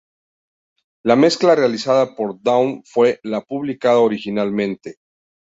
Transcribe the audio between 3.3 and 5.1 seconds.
publicada originalmente.